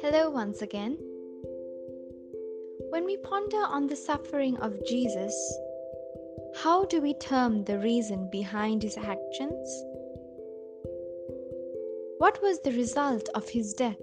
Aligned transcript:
Hello, 0.00 0.30
once 0.30 0.62
again. 0.62 0.96
When 2.88 3.04
we 3.04 3.18
ponder 3.18 3.58
on 3.58 3.88
the 3.88 3.96
suffering 3.96 4.56
of 4.56 4.86
Jesus, 4.86 5.58
how 6.62 6.86
do 6.86 7.02
we 7.02 7.12
term 7.12 7.64
the 7.64 7.78
reason 7.78 8.30
behind 8.32 8.82
his 8.82 8.96
actions? 8.96 9.84
What 12.16 12.42
was 12.42 12.60
the 12.60 12.72
result 12.72 13.28
of 13.34 13.50
his 13.50 13.74
death? 13.74 14.00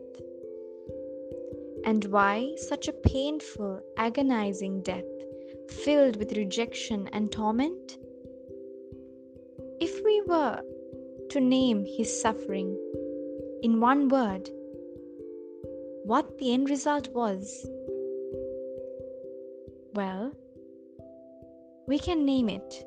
And 1.86 2.06
why 2.06 2.54
such 2.58 2.88
a 2.88 2.94
painful, 2.94 3.82
agonizing 3.98 4.84
death 4.84 5.06
filled 5.70 6.18
with 6.18 6.38
rejection 6.38 7.10
and 7.14 7.32
torment? 7.32 7.98
If 9.80 10.04
we 10.04 10.22
were 10.22 10.62
to 11.30 11.40
name 11.40 11.86
his 11.86 12.22
suffering 12.22 12.76
in 13.62 13.80
one 13.80 14.10
word, 14.10 14.50
what 16.04 16.38
the 16.40 16.54
end 16.54 16.70
result 16.70 17.10
was, 17.10 17.70
well, 19.94 20.32
we 21.88 22.00
can 22.00 22.26
name 22.26 22.50
it 22.50 22.86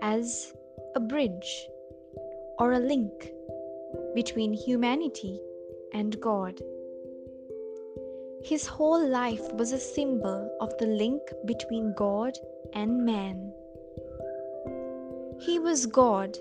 as 0.00 0.54
a 0.94 1.00
bridge 1.00 1.68
or 2.58 2.72
a 2.72 2.78
link 2.78 3.32
between 4.14 4.52
humanity 4.52 5.40
and 5.92 6.20
God. 6.20 6.60
His 8.44 8.66
whole 8.66 9.04
life 9.04 9.52
was 9.54 9.72
a 9.72 9.80
symbol 9.80 10.56
of 10.60 10.76
the 10.78 10.86
link 10.86 11.22
between 11.44 11.92
God 11.94 12.38
and 12.72 13.04
man. 13.04 13.52
He 15.40 15.58
was 15.58 15.86
God 15.86 16.36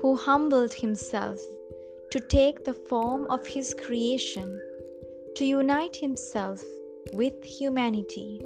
who 0.00 0.16
humbled 0.16 0.72
himself 0.72 1.40
to 2.10 2.20
take 2.20 2.64
the 2.64 2.74
form 2.74 3.26
of 3.30 3.46
his 3.46 3.74
creation, 3.74 4.60
to 5.36 5.44
unite 5.44 5.96
himself 5.96 6.62
with 7.12 7.42
humanity, 7.42 8.40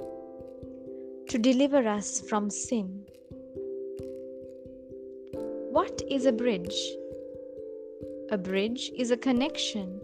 to 1.29 1.37
deliver 1.37 1.87
us 1.87 2.21
from 2.21 2.49
sin. 2.49 3.05
What 5.71 6.01
is 6.09 6.25
a 6.25 6.31
bridge? 6.31 6.79
A 8.31 8.37
bridge 8.37 8.91
is 8.95 9.11
a 9.11 9.17
connection 9.17 10.01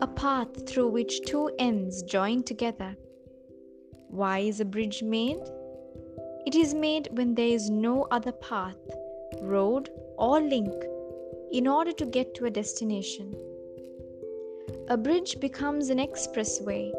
a 0.00 0.06
path 0.06 0.66
through 0.66 0.88
which 0.88 1.20
two 1.26 1.50
ends 1.58 2.02
join 2.02 2.42
together. 2.42 2.96
Why 4.08 4.38
is 4.38 4.60
a 4.60 4.64
bridge 4.64 5.02
made? 5.02 5.42
It 6.46 6.54
is 6.54 6.74
made 6.74 7.08
when 7.12 7.34
there 7.34 7.48
is 7.48 7.70
no 7.70 8.06
other 8.10 8.32
path, 8.32 8.78
road, 9.40 9.90
or 10.18 10.40
link 10.40 10.72
in 11.52 11.66
order 11.66 11.92
to 11.92 12.06
get 12.06 12.34
to 12.34 12.46
a 12.46 12.50
destination. 12.50 13.34
A 14.88 14.96
bridge 14.96 15.38
becomes 15.40 15.90
an 15.90 15.98
expressway 15.98 16.92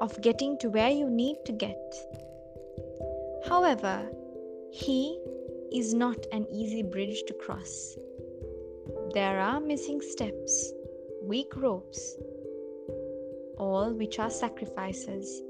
of 0.00 0.20
getting 0.22 0.58
to 0.58 0.70
where 0.70 0.90
you 0.90 1.08
need 1.08 1.36
to 1.44 1.52
get. 1.52 1.94
However, 3.48 4.10
he 4.72 5.18
is 5.72 5.94
not 5.94 6.26
an 6.32 6.46
easy 6.52 6.82
bridge 6.82 7.22
to 7.26 7.34
cross. 7.34 7.96
There 9.14 9.38
are 9.38 9.60
missing 9.60 10.00
steps 10.00 10.72
weak 11.22 11.54
ropes, 11.56 12.16
all 13.58 13.92
which 13.92 14.18
are 14.18 14.30
sacrifices, 14.30 15.42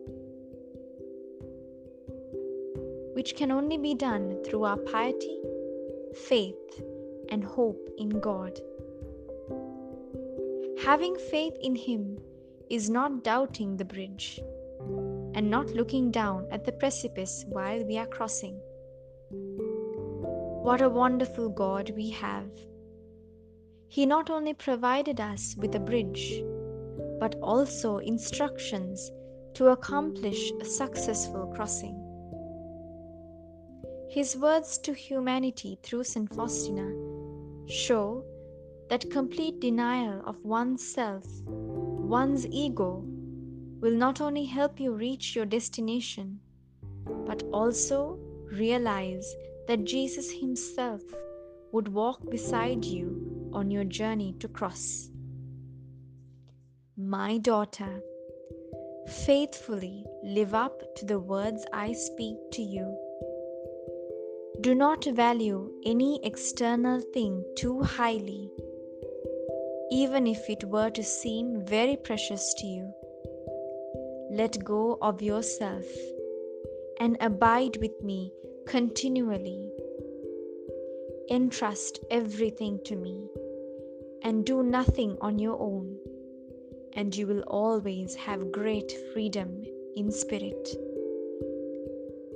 which 3.15 3.37
can 3.37 3.51
only 3.51 3.79
be 3.79 3.95
done 3.95 4.43
through 4.45 4.65
our 4.65 4.77
piety, 4.79 5.39
faith, 6.15 6.83
and 7.29 7.45
hope 7.45 7.89
in 7.99 8.09
God. 8.09 8.59
Having 10.85 11.17
faith 11.31 11.57
in 11.61 11.75
Him 11.77 12.19
is 12.71 12.89
not 12.89 13.23
doubting 13.23 13.77
the 13.77 13.85
bridge 13.85 14.41
and 15.35 15.51
not 15.51 15.69
looking 15.71 16.11
down 16.11 16.47
at 16.51 16.65
the 16.65 16.73
precipice 16.73 17.45
while 17.49 17.85
we 17.85 17.99
are 17.99 18.07
crossing. 18.07 18.59
What 20.63 20.81
a 20.81 20.89
wonderful 20.89 21.49
God 21.51 21.91
we 21.97 22.11
have! 22.11 22.51
He 23.89 24.07
not 24.07 24.31
only 24.31 24.55
provided 24.55 25.21
us 25.21 25.55
with 25.59 25.75
a 25.75 25.81
bridge, 25.81 26.43
but 27.19 27.35
also 27.43 27.99
instructions 27.99 29.11
to 29.55 29.69
accomplish 29.69 30.53
a 30.61 30.65
successful 30.65 31.53
crossing. 31.55 32.00
His 34.11 34.37
words 34.37 34.77
to 34.79 34.93
humanity 34.93 35.79
through 35.85 36.03
St. 36.03 36.35
Faustina 36.35 36.93
show 37.69 38.25
that 38.89 39.09
complete 39.09 39.61
denial 39.61 40.21
of 40.27 40.45
oneself, 40.45 41.25
one's 41.47 42.45
ego, 42.49 43.05
will 43.79 43.95
not 43.95 44.21
only 44.21 44.45
help 44.47 44.81
you 44.81 44.95
reach 44.95 45.37
your 45.37 45.47
destination, 45.47 46.41
but 47.25 47.45
also 47.53 48.19
realize 48.51 49.33
that 49.69 49.85
Jesus 49.85 50.29
Himself 50.29 51.03
would 51.71 51.87
walk 51.87 52.29
beside 52.29 52.85
you 52.85 53.51
on 53.53 53.71
your 53.71 53.85
journey 53.85 54.35
to 54.41 54.49
cross. 54.49 55.09
My 56.97 57.39
daughter, 57.39 58.03
faithfully 59.25 60.05
live 60.25 60.53
up 60.53 60.97
to 60.97 61.05
the 61.05 61.21
words 61.21 61.65
I 61.73 61.93
speak 61.93 62.37
to 62.55 62.63
you. 62.63 63.10
Do 64.59 64.75
not 64.75 65.05
value 65.05 65.73
any 65.87 66.21
external 66.23 67.01
thing 67.01 67.45
too 67.57 67.81
highly, 67.81 68.51
even 69.91 70.27
if 70.27 70.51
it 70.51 70.65
were 70.65 70.91
to 70.91 71.03
seem 71.03 71.65
very 71.65 71.97
precious 71.97 72.53
to 72.59 72.67
you. 72.67 72.93
Let 74.31 74.63
go 74.63 74.99
of 75.01 75.23
yourself 75.23 75.87
and 76.99 77.17
abide 77.21 77.79
with 77.79 78.03
me 78.03 78.33
continually. 78.67 79.73
Entrust 81.31 82.01
everything 82.11 82.81
to 82.85 82.97
me 82.97 83.29
and 84.23 84.45
do 84.45 84.63
nothing 84.63 85.17
on 85.21 85.39
your 85.39 85.59
own, 85.59 85.97
and 86.93 87.17
you 87.17 87.27
will 87.27 87.43
always 87.47 88.15
have 88.15 88.53
great 88.53 88.93
freedom 89.15 89.65
in 89.97 90.13
spirit. 90.13 90.69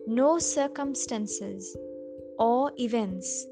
No 0.06 0.38
circumstances 0.38 1.76
or 2.39 2.72
events 2.78 3.47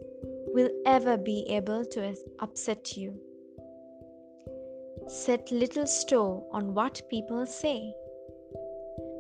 will 0.55 0.71
ever 0.87 1.17
be 1.17 1.47
able 1.49 1.85
to 1.87 2.15
upset 2.41 2.97
you. 2.97 3.19
Set 5.09 5.51
little 5.51 5.87
store 5.87 6.47
on 6.53 6.75
what 6.75 7.03
people 7.09 7.47
say. 7.47 7.93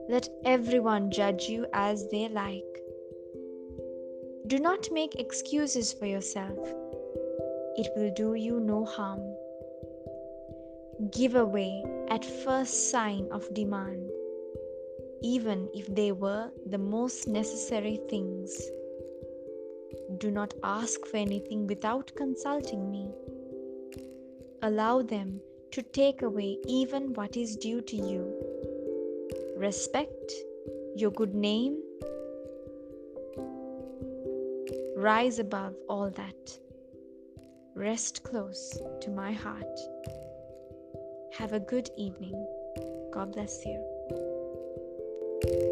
Let 0.08 0.28
everyone 0.44 1.10
judge 1.10 1.44
you 1.44 1.66
as 1.72 2.08
they 2.10 2.28
like. 2.28 2.64
Do 4.46 4.58
not 4.58 4.88
make 4.92 5.14
excuses 5.14 5.92
for 5.92 6.06
yourself 6.06 6.58
it 7.74 7.88
will 7.96 8.12
do 8.12 8.34
you 8.34 8.60
no 8.60 8.84
harm. 8.84 9.22
Give 11.10 11.36
away 11.36 11.82
at 12.10 12.22
first 12.44 12.90
sign 12.90 13.28
of 13.32 13.54
demand, 13.54 14.10
even 15.22 15.70
if 15.72 15.86
they 15.94 16.12
were 16.12 16.50
the 16.66 16.76
most 16.76 17.26
necessary 17.26 17.98
things. 18.10 18.54
Do 20.18 20.30
not 20.30 20.54
ask 20.62 21.04
for 21.06 21.16
anything 21.16 21.66
without 21.66 22.12
consulting 22.16 22.90
me. 22.90 23.10
Allow 24.62 25.02
them 25.02 25.40
to 25.72 25.82
take 25.82 26.22
away 26.22 26.58
even 26.66 27.12
what 27.14 27.36
is 27.36 27.56
due 27.56 27.80
to 27.80 27.96
you. 27.96 28.32
Respect 29.56 30.32
your 30.96 31.10
good 31.10 31.34
name. 31.34 31.78
Rise 34.96 35.38
above 35.38 35.74
all 35.88 36.10
that 36.10 36.58
rest 37.74 38.22
close 38.22 38.78
to 39.00 39.10
my 39.10 39.32
heart. 39.32 39.80
Have 41.38 41.52
a 41.52 41.60
good 41.60 41.88
evening. 41.96 42.34
God 43.12 43.32
bless 43.32 43.64
you. 43.64 45.71